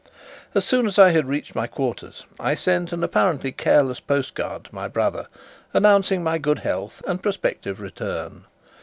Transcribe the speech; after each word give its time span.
As 0.55 0.65
soon 0.65 0.87
as 0.87 0.97
I 0.97 1.11
had 1.11 1.27
reached 1.27 1.53
my 1.53 1.67
quarters, 1.67 2.25
I 2.39 2.55
sent 2.55 2.91
an 2.91 3.03
apparently 3.03 3.51
careless 3.51 3.99
postcard 3.99 4.63
to 4.63 4.73
my 4.73 4.87
brother, 4.87 5.27
announcing 5.75 6.23
my 6.23 6.39
good 6.39 6.57
health 6.65 7.03
and 7.07 7.21
prospective 7.21 7.79
return. 7.79 8.45